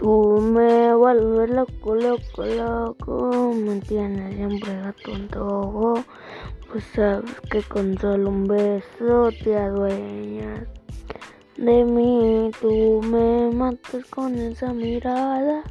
[0.00, 6.02] Tú me vuelves loco, loco, loco, me tienes siempre a tu antojo.
[6.72, 10.66] Pues sabes que con solo un beso te adueñas
[11.58, 12.50] de mí.
[12.62, 15.64] Tú me matas con esa mirada.